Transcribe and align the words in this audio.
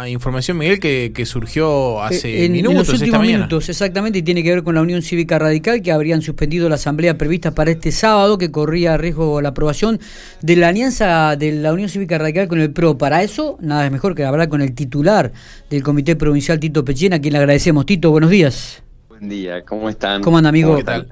una 0.00 0.08
información, 0.08 0.56
Miguel, 0.58 0.80
que, 0.80 1.26
surgió 1.26 2.02
hace 2.02 2.42
eh, 2.42 2.46
en, 2.46 2.52
minutos, 2.52 2.72
en 2.72 2.92
los 2.92 3.00
últimos 3.00 3.20
minutos, 3.20 3.68
exactamente, 3.68 4.20
y 4.20 4.22
tiene 4.22 4.42
que 4.42 4.50
ver 4.50 4.62
con 4.62 4.74
la 4.74 4.82
Unión 4.82 5.02
Cívica 5.02 5.38
Radical, 5.38 5.82
que 5.82 5.92
habrían 5.92 6.22
suspendido 6.22 6.68
la 6.68 6.76
asamblea 6.76 7.18
prevista 7.18 7.54
para 7.54 7.70
este 7.70 7.92
sábado, 7.92 8.38
que 8.38 8.50
corría 8.50 8.94
a 8.94 8.96
riesgo 8.96 9.40
la 9.40 9.50
aprobación 9.50 10.00
de 10.40 10.56
la 10.56 10.68
alianza 10.68 11.36
de 11.36 11.52
la 11.52 11.72
Unión 11.72 11.88
Cívica 11.88 12.18
Radical 12.18 12.48
con 12.48 12.60
el 12.60 12.72
PRO. 12.72 12.96
Para 12.96 13.22
eso, 13.22 13.58
nada 13.60 13.84
es 13.84 13.92
mejor 13.92 14.14
que 14.14 14.24
hablar 14.24 14.48
con 14.48 14.62
el 14.62 14.74
titular 14.74 15.32
del 15.68 15.82
Comité 15.82 16.16
Provincial, 16.16 16.58
Tito 16.58 16.84
Pechena, 16.84 17.16
a 17.16 17.20
quien 17.20 17.32
le 17.32 17.38
agradecemos. 17.38 17.84
Tito, 17.84 18.10
buenos 18.10 18.30
días. 18.30 18.82
Buen 19.08 19.28
día, 19.28 19.62
¿cómo 19.64 19.88
están? 19.90 20.22
¿Cómo 20.22 20.38
anda, 20.38 20.48
amigo? 20.48 20.76
¿Qué 20.76 20.84
tal? 20.84 21.08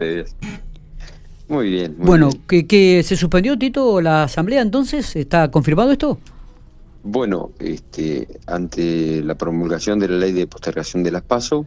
Muy 1.48 1.70
bien. 1.70 1.94
bueno, 1.98 2.30
¿que, 2.46 3.02
se 3.02 3.16
suspendió, 3.16 3.58
Tito, 3.58 4.00
la 4.00 4.24
asamblea 4.24 4.60
entonces? 4.60 5.16
¿Está 5.16 5.50
confirmado 5.50 5.92
esto? 5.92 6.18
Bueno, 7.02 7.52
este, 7.60 8.26
ante 8.46 9.22
la 9.22 9.36
promulgación 9.36 9.98
de 9.98 10.08
la 10.08 10.16
ley 10.16 10.32
de 10.32 10.46
postergación 10.46 11.02
de 11.02 11.12
las 11.12 11.22
PASO, 11.22 11.66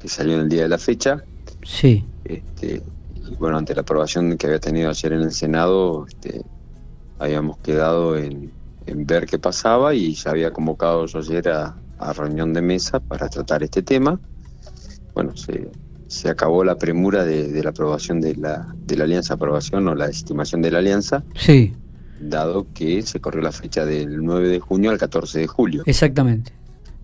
que 0.00 0.08
salió 0.08 0.34
en 0.34 0.40
el 0.40 0.48
día 0.48 0.62
de 0.62 0.68
la 0.68 0.78
fecha, 0.78 1.22
sí. 1.62 2.04
Este, 2.24 2.82
y 3.14 3.34
bueno, 3.36 3.58
ante 3.58 3.74
la 3.74 3.82
aprobación 3.82 4.36
que 4.36 4.46
había 4.46 4.58
tenido 4.58 4.90
ayer 4.90 5.12
en 5.12 5.20
el 5.20 5.32
Senado, 5.32 6.06
este, 6.06 6.42
habíamos 7.18 7.58
quedado 7.58 8.16
en, 8.16 8.52
ver 8.86 9.26
qué 9.26 9.38
pasaba 9.38 9.94
y 9.94 10.14
se 10.14 10.28
había 10.28 10.52
convocado 10.52 11.06
yo 11.06 11.18
ayer 11.18 11.48
a, 11.48 11.76
reunión 12.14 12.52
de 12.52 12.60
mesa 12.60 13.00
para 13.00 13.30
tratar 13.30 13.62
este 13.62 13.82
tema. 13.82 14.20
Bueno, 15.14 15.34
se, 15.34 15.70
se 16.06 16.28
acabó 16.28 16.62
la 16.62 16.76
premura 16.76 17.24
de, 17.24 17.62
la 17.62 17.70
aprobación 17.70 18.20
de 18.20 18.34
la, 18.36 18.74
de 18.84 18.96
la 18.98 19.04
alianza, 19.04 19.34
aprobación 19.34 19.88
o 19.88 19.94
la 19.94 20.06
estimación 20.06 20.60
de 20.60 20.70
la 20.70 20.80
alianza. 20.80 21.24
Sí 21.34 21.74
dado 22.20 22.66
que 22.72 23.02
se 23.02 23.20
corrió 23.20 23.42
la 23.42 23.52
fecha 23.52 23.84
del 23.84 24.24
9 24.24 24.48
de 24.48 24.60
junio 24.60 24.90
al 24.90 24.98
14 24.98 25.40
de 25.40 25.46
julio. 25.46 25.82
Exactamente. 25.86 26.52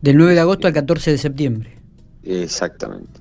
Del 0.00 0.16
9 0.16 0.34
de 0.34 0.40
agosto 0.40 0.66
al 0.66 0.72
14 0.72 1.10
de 1.12 1.18
septiembre. 1.18 1.76
Exactamente. 2.22 3.20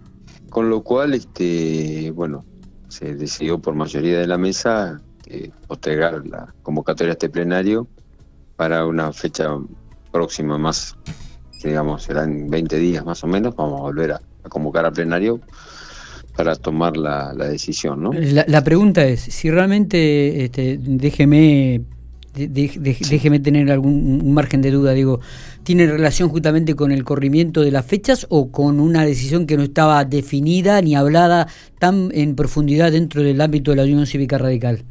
Con 0.49 0.69
lo 0.69 0.81
cual, 0.81 1.13
este, 1.13 2.11
bueno, 2.11 2.45
se 2.87 3.15
decidió 3.15 3.59
por 3.59 3.75
mayoría 3.75 4.19
de 4.19 4.27
la 4.27 4.37
mesa 4.37 4.99
eh, 5.27 5.51
postergar 5.67 6.25
la 6.25 6.53
convocatoria 6.63 7.11
a 7.11 7.13
este 7.13 7.29
plenario 7.29 7.87
para 8.55 8.85
una 8.85 9.13
fecha 9.13 9.47
próxima 10.11 10.57
más, 10.57 10.97
digamos, 11.63 12.03
serán 12.03 12.49
20 12.49 12.77
días 12.77 13.05
más 13.05 13.23
o 13.23 13.27
menos, 13.27 13.55
vamos 13.55 13.79
a 13.79 13.83
volver 13.83 14.11
a, 14.13 14.21
convocar 14.49 14.85
al 14.85 14.93
plenario 14.93 15.39
para 16.39 16.55
tomar 16.55 16.95
la, 16.95 17.33
decisión, 17.33 18.01
¿no? 18.01 18.13
La, 18.13 18.63
pregunta 18.63 19.05
es, 19.05 19.19
si 19.19 19.51
realmente, 19.51 20.45
este, 20.45 20.79
déjeme, 20.81 21.81
déjeme 22.33 23.41
tener 23.41 23.69
algún 23.69 24.33
margen 24.33 24.61
de 24.61 24.71
duda, 24.71 24.93
digo, 24.93 25.19
¿tiene 25.63 25.85
relación 25.85 26.29
justamente 26.29 26.75
con 26.77 26.93
el 26.93 27.03
corrimiento 27.03 27.59
de 27.59 27.71
las 27.71 27.85
fechas 27.85 28.25
o 28.29 28.51
con 28.51 28.79
una 28.79 29.03
decisión 29.03 29.47
que 29.47 29.57
no 29.57 29.63
estaba 29.63 30.05
definida 30.05 30.81
ni 30.81 30.95
hablada 30.95 31.49
tan 31.77 32.09
en 32.13 32.37
profundidad 32.37 32.93
dentro 32.93 33.21
del 33.21 33.41
ámbito 33.41 33.71
de 33.71 33.75
la 33.75 33.83
Unión 33.83 34.05
Cívica 34.05 34.37
Radical? 34.37 34.85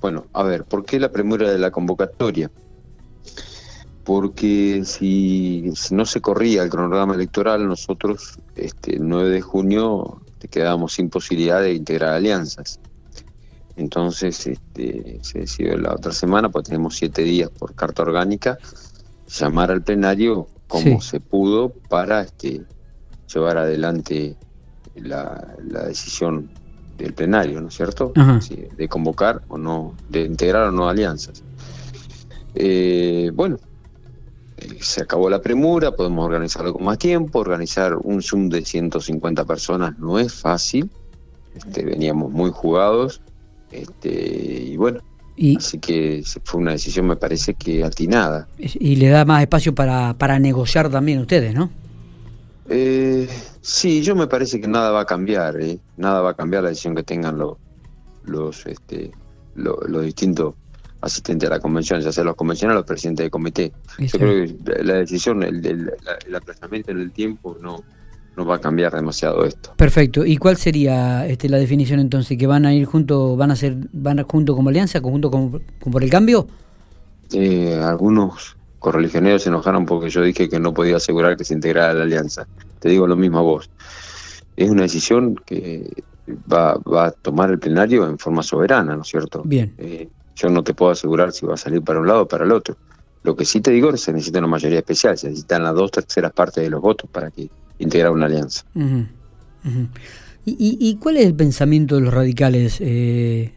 Bueno, 0.00 0.24
a 0.32 0.44
ver, 0.44 0.64
¿por 0.64 0.86
qué 0.86 0.98
la 0.98 1.12
premura 1.12 1.52
de 1.52 1.58
la 1.58 1.70
convocatoria? 1.70 2.50
Porque 4.04 4.82
si, 4.84 5.72
no 5.90 6.04
se 6.04 6.20
corría 6.20 6.62
el 6.62 6.70
cronograma 6.70 7.14
electoral, 7.14 7.66
nosotros 7.66 8.38
este, 8.56 8.96
el 8.96 9.08
9 9.08 9.30
de 9.30 9.40
junio 9.40 10.20
quedábamos 10.50 10.94
sin 10.94 11.08
posibilidad 11.08 11.60
de 11.60 11.74
integrar 11.74 12.14
alianzas. 12.14 12.80
Entonces 13.76 14.46
este, 14.46 15.18
se 15.22 15.40
decidió 15.40 15.76
la 15.78 15.94
otra 15.94 16.12
semana, 16.12 16.48
pues 16.48 16.64
tenemos 16.64 16.96
siete 16.96 17.22
días 17.22 17.50
por 17.50 17.74
carta 17.74 18.02
orgánica, 18.02 18.58
llamar 19.28 19.70
al 19.70 19.82
plenario 19.82 20.48
como 20.68 21.00
se 21.00 21.20
pudo 21.20 21.70
para 21.88 22.22
este, 22.22 22.62
llevar 23.32 23.58
adelante 23.58 24.36
la, 24.94 25.54
decisión 25.86 26.50
del 26.98 27.14
plenario, 27.14 27.60
¿no 27.60 27.68
es 27.68 27.74
cierto? 27.74 28.12
de 28.14 28.88
convocar 28.88 29.42
o 29.48 29.58
no, 29.58 29.94
de 30.08 30.22
integrar 30.22 30.68
o 30.68 30.72
no 30.72 30.88
alianzas. 30.88 31.42
Eh, 32.54 33.30
bueno, 33.34 33.58
se 34.82 35.02
acabó 35.02 35.30
la 35.30 35.40
premura, 35.40 35.94
podemos 35.94 36.24
organizarlo 36.24 36.72
con 36.74 36.84
más 36.84 36.98
tiempo, 36.98 37.38
organizar 37.38 37.96
un 37.96 38.22
Zoom 38.22 38.48
de 38.48 38.64
150 38.64 39.44
personas 39.44 39.98
no 39.98 40.18
es 40.18 40.32
fácil, 40.32 40.90
este, 41.54 41.84
veníamos 41.84 42.30
muy 42.30 42.50
jugados, 42.50 43.20
este, 43.70 44.10
y 44.10 44.76
bueno, 44.76 45.00
así 45.56 45.78
que 45.78 46.22
fue 46.44 46.60
una 46.60 46.72
decisión 46.72 47.06
me 47.06 47.16
parece 47.16 47.54
que 47.54 47.84
atinada. 47.84 48.48
Y 48.58 48.96
le 48.96 49.08
da 49.08 49.24
más 49.24 49.42
espacio 49.42 49.74
para, 49.74 50.14
para 50.18 50.38
negociar 50.38 50.90
también 50.90 51.20
ustedes, 51.20 51.54
¿no? 51.54 51.70
Eh, 52.68 53.28
sí, 53.60 54.02
yo 54.02 54.14
me 54.14 54.26
parece 54.26 54.60
que 54.60 54.68
nada 54.68 54.90
va 54.90 55.00
a 55.00 55.06
cambiar, 55.06 55.60
¿eh? 55.60 55.78
nada 55.96 56.20
va 56.20 56.30
a 56.30 56.34
cambiar 56.34 56.62
la 56.62 56.70
decisión 56.70 56.94
que 56.94 57.02
tengan 57.02 57.38
los, 57.38 57.56
los, 58.24 58.66
este, 58.66 59.10
los 59.54 60.04
distintos 60.04 60.54
asistente 61.02 61.46
a 61.46 61.50
la 61.50 61.60
convención, 61.60 62.00
ya 62.00 62.12
sea 62.12 62.24
los 62.24 62.36
convencionales 62.36 62.76
o 62.76 62.80
los 62.80 62.86
presidentes 62.86 63.26
de 63.26 63.30
comité. 63.30 63.72
Yo 63.98 64.18
creo 64.18 64.46
que 64.46 64.82
la 64.84 64.94
decisión, 64.94 65.42
el, 65.42 65.64
el, 65.66 66.34
aplazamiento 66.34 66.92
en 66.92 67.00
el 67.00 67.10
tiempo 67.10 67.58
no, 67.60 67.82
no 68.36 68.46
va 68.46 68.56
a 68.56 68.60
cambiar 68.60 68.92
demasiado 68.94 69.44
esto. 69.44 69.74
Perfecto. 69.76 70.24
¿Y 70.24 70.36
cuál 70.36 70.56
sería 70.56 71.26
este, 71.26 71.48
la 71.48 71.58
definición 71.58 72.00
entonces? 72.00 72.38
¿Que 72.38 72.46
van 72.46 72.64
a 72.64 72.72
ir 72.72 72.86
juntos, 72.86 73.36
van 73.36 73.50
a 73.50 73.56
ser, 73.56 73.76
van 73.92 74.20
a, 74.20 74.24
junto 74.24 74.54
como 74.54 74.70
alianza, 74.70 75.00
junto 75.00 75.30
con, 75.30 75.60
por 75.90 76.02
el 76.02 76.08
cambio? 76.08 76.46
Eh, 77.32 77.78
algunos 77.82 78.56
correligioneros 78.78 79.42
se 79.42 79.48
enojaron 79.48 79.84
porque 79.86 80.08
yo 80.08 80.22
dije 80.22 80.48
que 80.48 80.60
no 80.60 80.72
podía 80.72 80.96
asegurar 80.96 81.36
que 81.36 81.44
se 81.44 81.54
integrara 81.54 81.94
la 81.94 82.04
alianza. 82.04 82.46
Te 82.78 82.88
digo 82.88 83.06
lo 83.06 83.16
mismo 83.16 83.38
a 83.38 83.42
vos. 83.42 83.70
Es 84.56 84.70
una 84.70 84.82
decisión 84.82 85.34
que 85.46 85.90
va, 86.50 86.76
va 86.78 87.06
a 87.06 87.10
tomar 87.10 87.50
el 87.50 87.58
plenario 87.58 88.08
en 88.08 88.18
forma 88.18 88.42
soberana, 88.42 88.94
¿no 88.94 89.02
es 89.02 89.08
cierto? 89.08 89.42
Bien. 89.44 89.74
Eh, 89.78 90.08
yo 90.36 90.48
no 90.48 90.62
te 90.62 90.74
puedo 90.74 90.92
asegurar 90.92 91.32
si 91.32 91.46
va 91.46 91.54
a 91.54 91.58
salir 91.58 91.82
para 91.82 92.00
un 92.00 92.06
lado 92.06 92.22
o 92.22 92.28
para 92.28 92.44
el 92.44 92.52
otro. 92.52 92.76
Lo 93.22 93.36
que 93.36 93.44
sí 93.44 93.60
te 93.60 93.70
digo 93.70 93.88
es 93.88 93.94
que 93.94 93.98
se 93.98 94.12
necesita 94.12 94.38
una 94.40 94.48
mayoría 94.48 94.78
especial, 94.78 95.16
se 95.16 95.28
necesitan 95.28 95.62
las 95.62 95.74
dos 95.74 95.90
terceras 95.90 96.32
partes 96.32 96.64
de 96.64 96.70
los 96.70 96.80
votos 96.80 97.08
para 97.10 97.30
que 97.30 97.48
integrar 97.78 98.12
una 98.12 98.26
alianza. 98.26 98.64
¿Y, 100.44 100.96
cuál 100.96 101.18
es 101.18 101.26
el 101.26 101.34
pensamiento 101.34 101.94
de 101.96 102.00
los 102.00 102.12
radicales, 102.12 102.78
eh, 102.80 103.52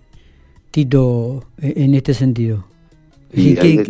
Tito, 0.69 1.45
e, 1.59 1.73
en 1.83 1.95
este 1.95 2.13
sentido? 2.13 2.65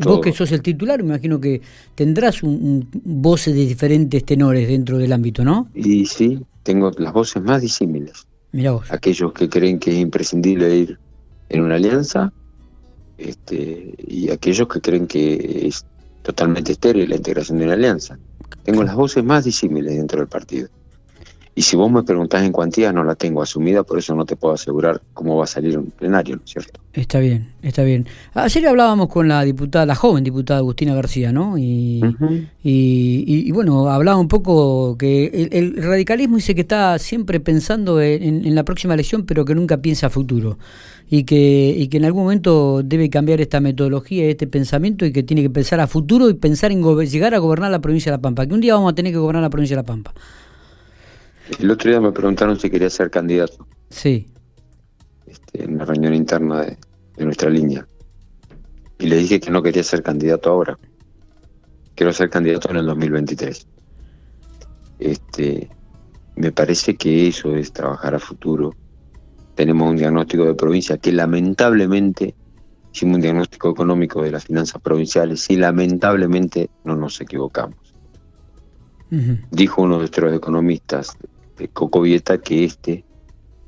vos 0.03 0.22
que 0.22 0.31
sos 0.31 0.51
el 0.51 0.62
titular, 0.62 1.03
me 1.03 1.09
imagino 1.09 1.40
que 1.40 1.62
tendrás 1.94 2.41
un, 2.41 2.88
voces 3.03 3.53
de 3.53 3.66
diferentes 3.66 4.24
tenores 4.25 4.68
dentro 4.68 4.97
del 4.97 5.13
ámbito, 5.13 5.44
¿no? 5.44 5.69
Y 5.75 6.06
sí, 6.06 6.40
tengo 6.63 6.91
las 6.97 7.13
voces 7.13 7.44
más 7.44 7.62
disímiles. 7.62 8.25
Mirá 8.53 8.72
vos. 8.72 8.91
Aquellos 8.91 9.34
que 9.34 9.50
creen 9.50 9.78
que 9.78 9.91
es 9.91 9.97
imprescindible 9.97 10.75
ir 10.75 11.00
en 11.50 11.62
una 11.62 11.75
alianza, 11.75 12.34
este, 13.17 13.93
y 14.07 14.29
aquellos 14.29 14.67
que 14.67 14.81
creen 14.81 15.07
que 15.07 15.67
es 15.67 15.85
totalmente 16.21 16.73
estéril 16.73 17.09
la 17.09 17.15
integración 17.15 17.59
de 17.59 17.65
una 17.65 17.73
alianza. 17.73 18.17
Tengo 18.63 18.83
las 18.83 18.95
voces 18.95 19.23
más 19.23 19.45
disímiles 19.45 19.95
dentro 19.95 20.19
del 20.19 20.27
partido. 20.27 20.69
Y 21.57 21.61
si 21.61 21.77
vos 21.77 21.89
me 21.89 22.03
preguntás 22.03 22.43
en 22.43 22.51
cuantía, 22.51 22.91
no 22.91 23.05
la 23.05 23.16
tengo 23.16 23.41
asumida, 23.41 23.83
por 23.83 23.97
eso 23.97 24.13
no 24.13 24.25
te 24.25 24.35
puedo 24.35 24.53
asegurar 24.53 25.01
cómo 25.13 25.38
va 25.38 25.45
a 25.45 25.47
salir 25.47 25.77
un 25.77 25.85
plenario, 25.89 26.35
¿no 26.35 26.41
es 26.43 26.51
cierto? 26.51 26.81
Está 26.91 27.19
bien, 27.19 27.53
está 27.61 27.83
bien. 27.83 28.07
Ayer 28.33 28.67
hablábamos 28.67 29.07
con 29.07 29.29
la 29.29 29.41
diputada, 29.43 29.85
la 29.85 29.95
joven 29.95 30.25
diputada 30.25 30.59
Agustina 30.59 30.94
García, 30.94 31.31
¿no? 31.31 31.57
Y, 31.57 32.01
y, 32.61 33.51
bueno, 33.51 33.89
hablaba 33.89 34.17
un 34.17 34.27
poco 34.27 34.97
que 34.97 35.49
el, 35.49 35.81
radicalismo 35.81 36.35
dice 36.35 36.55
que 36.55 36.61
está 36.61 36.99
siempre 36.99 37.39
pensando 37.39 38.01
en, 38.01 38.53
la 38.53 38.65
próxima 38.65 38.94
elección, 38.94 39.25
pero 39.25 39.45
que 39.45 39.55
nunca 39.55 39.77
piensa 39.77 40.07
a 40.07 40.09
futuro. 40.09 40.57
Y 41.09 41.23
que, 41.23 41.73
y 41.77 41.88
que 41.88 41.97
en 41.97 42.05
algún 42.05 42.23
momento 42.23 42.81
debe 42.83 43.09
cambiar 43.09 43.39
esta 43.39 43.61
metodología, 43.61 44.25
este 44.25 44.47
pensamiento, 44.47 45.05
y 45.05 45.13
que 45.13 45.23
tiene 45.23 45.41
que 45.41 45.49
pensar 45.49 45.79
a 45.79 45.88
futuro 45.88 46.29
y 46.29 46.33
pensar 46.33 46.73
en 46.73 46.83
llegar 47.05 47.33
a 47.33 47.38
gobernar 47.38 47.71
la 47.71 47.79
provincia 47.79 48.11
de 48.11 48.17
La 48.17 48.21
Pampa. 48.21 48.45
Que 48.45 48.53
un 48.53 48.59
día 48.59 48.74
vamos 48.74 48.91
a 48.91 48.95
tener 48.95 49.13
que 49.13 49.19
gobernar 49.19 49.44
la 49.44 49.50
provincia 49.50 49.77
de 49.77 49.83
La 49.83 49.85
Pampa. 49.85 50.13
El 51.59 51.69
otro 51.69 51.89
día 51.89 52.01
me 52.01 52.12
preguntaron 52.12 52.59
si 52.59 52.69
quería 52.69 52.89
ser 52.89 53.09
candidato. 53.09 53.68
Sí. 53.89 54.27
Este, 55.25 55.63
en 55.63 55.77
la 55.77 55.86
reunión 55.86 56.13
interna 56.13 56.62
de, 56.62 56.77
nuestra 57.24 57.50
línea. 57.50 57.88
Y 59.00 59.07
le 59.07 59.18
dije 59.18 59.39
que 59.39 59.51
no 59.51 59.62
quería 59.62 59.83
ser 59.83 60.01
candidato 60.03 60.50
ahora. 60.50 60.77
Quiero 61.95 62.12
ser 62.13 62.30
candidato 62.30 62.69
en 62.71 62.77
el 62.77 62.86
2023. 62.88 63.68
Este, 65.00 65.69
me 66.36 66.51
parece 66.51 66.95
que 66.95 67.27
eso 67.27 67.56
es 67.56 67.71
trabajar 67.71 68.15
a 68.15 68.19
futuro. 68.19 68.74
Tenemos 69.56 69.89
un 69.89 69.97
diagnóstico 69.97 70.45
de 70.45 70.56
provincia 70.56 70.97
que 70.97 71.13
lamentablemente 71.13 72.36
hicimos 72.94 73.15
un 73.15 73.21
diagnóstico 73.21 73.69
económico 73.69 74.21
de 74.21 74.31
las 74.31 74.45
finanzas 74.45 74.81
provinciales 74.81 75.50
y 75.50 75.57
lamentablemente 75.57 76.69
no 76.83 76.95
nos 76.95 77.21
equivocamos. 77.21 77.77
Dijo 79.51 79.83
uno 79.83 79.94
de 79.95 80.00
nuestros 80.00 80.33
economistas, 80.33 81.18
de 81.57 81.68
Coco 81.69 82.02
Vieta 82.02 82.38
que 82.38 82.66
este, 82.66 83.04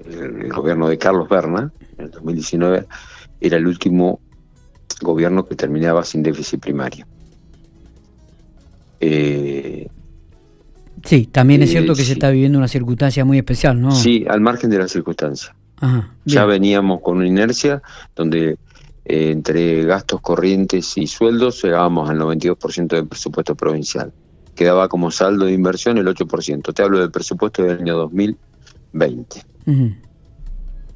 el, 0.05 0.49
gobierno 0.49 0.87
de 0.87 0.97
Carlos 0.97 1.27
Berna, 1.29 1.71
en 1.97 2.05
el 2.05 2.11
2019, 2.11 2.85
era 3.39 3.57
el 3.57 3.67
último 3.67 4.19
gobierno 5.01 5.45
que 5.45 5.55
terminaba 5.55 6.03
sin 6.03 6.23
déficit 6.23 6.59
primario. 6.59 7.05
Eh, 8.99 9.87
sí, 11.03 11.27
también 11.27 11.61
es 11.61 11.69
eh, 11.69 11.73
cierto 11.73 11.93
que 11.93 12.03
se 12.03 12.13
está 12.13 12.29
viviendo 12.29 12.57
una 12.57 12.67
circunstancia 12.67 13.23
muy 13.25 13.37
especial, 13.37 13.79
¿no? 13.79 13.91
Sí, 13.91 14.25
al 14.27 14.41
margen 14.41 14.69
de 14.69 14.79
la 14.79 14.87
circunstancia. 14.87 15.55
Ajá, 15.79 16.11
Ya 16.25 16.45
veníamos 16.45 17.01
con 17.01 17.17
una 17.17 17.27
inercia 17.27 17.83
donde 18.15 18.57
eh, 19.05 19.31
entre 19.31 19.83
gastos 19.85 20.21
corrientes 20.21 20.97
y 20.97 21.05
sueldos 21.05 21.63
llegábamos 21.63 22.09
al 22.09 22.19
92% 22.19 22.87
del 22.87 23.07
presupuesto 23.07 23.55
provincial. 23.55 24.11
Quedaba 24.57 24.89
como 24.89 25.11
saldo 25.11 25.45
de 25.45 25.53
inversión 25.53 25.99
el 25.99 26.07
8%. 26.07 26.73
Te 26.73 26.81
hablo 26.81 26.99
del 26.99 27.11
presupuesto 27.11 27.61
del 27.61 27.79
año 27.79 27.95
2020. 27.95 29.45
Ujú. 29.67 29.91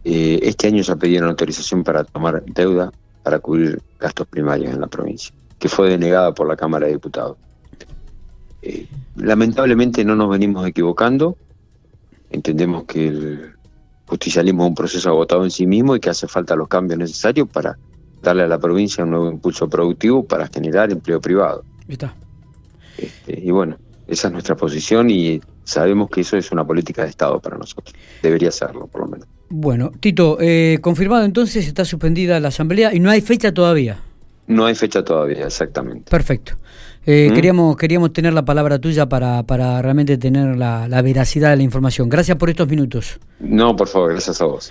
Eh, 0.04 0.40
este 0.42 0.68
año 0.68 0.82
ya 0.82 0.96
pidieron 0.96 1.30
autorización 1.30 1.84
para 1.84 2.04
tomar 2.04 2.44
deuda 2.44 2.92
para 3.22 3.38
cubrir 3.38 3.80
gastos 4.00 4.26
primarios 4.28 4.74
en 4.74 4.82
la 4.82 4.88
provincia, 4.88 5.32
que 5.60 5.70
fue 5.70 5.90
denegada 5.90 6.34
por 6.34 6.48
la 6.48 6.56
Cámara 6.56 6.88
de 6.88 6.94
Diputados. 6.94 7.38
Eh, 8.64 8.88
lamentablemente 9.16 10.04
no 10.04 10.16
nos 10.16 10.32
venimos 10.32 10.68
equivocando. 10.68 11.38
Entendemos 12.32 12.86
que 12.86 13.10
el 13.10 13.54
justicialismo 14.08 14.64
es 14.64 14.70
un 14.70 14.76
proceso 14.76 15.10
agotado 15.10 15.44
en 15.44 15.52
sí 15.52 15.68
mismo 15.68 15.96
y 15.96 16.00
que 16.00 16.10
hace 16.10 16.28
falta 16.28 16.56
los 16.56 16.68
cambios 16.68 16.98
necesarios 16.98 17.48
para 17.48 17.78
darle 18.24 18.42
a 18.42 18.48
la 18.48 18.58
provincia 18.58 19.04
un 19.04 19.12
nuevo 19.12 19.32
impulso 19.32 19.70
productivo 19.70 20.24
para 20.26 20.48
generar 20.48 20.92
empleo 20.92 21.22
privado. 21.22 21.64
Está. 21.88 22.16
Este, 23.02 23.40
y 23.40 23.52
bueno, 23.52 23.78
esa 24.08 24.28
es 24.28 24.34
nuestra 24.34 24.56
posición 24.56 25.10
y 25.10 25.42
sabemos 25.64 26.10
que 26.10 26.22
eso 26.22 26.38
es 26.38 26.52
una 26.52 26.66
política 26.66 27.04
de 27.04 27.10
Estado 27.10 27.40
para 27.40 27.58
nosotros. 27.58 27.96
Debería 28.22 28.52
serlo, 28.52 28.88
por 28.88 29.02
lo 29.02 29.08
menos. 29.08 29.28
Bueno, 29.50 29.92
Tito, 30.00 30.38
eh, 30.40 30.80
confirmado 30.82 31.26
entonces, 31.26 31.68
está 31.68 31.86
suspendida 31.86 32.40
la 32.40 32.50
asamblea 32.50 32.94
y 32.94 33.00
no 33.00 33.10
hay 33.10 33.22
fecha 33.22 33.54
todavía. 33.54 34.00
No 34.48 34.66
hay 34.66 34.76
fecha 34.76 35.04
todavía, 35.04 35.46
exactamente. 35.46 36.10
Perfecto. 36.10 36.54
Eh, 37.06 37.30
¿Mm? 37.32 37.34
queríamos, 37.34 37.78
queríamos 37.78 38.14
tener 38.14 38.34
la 38.34 38.46
palabra 38.46 38.80
tuya 38.80 39.08
para, 39.08 39.44
para 39.44 39.82
realmente 39.82 40.18
tener 40.18 40.56
la, 40.56 40.88
la 40.88 41.02
veracidad 41.02 41.50
de 41.50 41.58
la 41.58 41.64
información. 41.64 42.10
Gracias 42.10 42.38
por 42.38 42.50
estos 42.50 42.68
minutos. 42.68 43.20
No, 43.40 43.76
por 43.76 43.88
favor, 43.88 44.12
gracias 44.12 44.42
a 44.42 44.46
vos. 44.46 44.70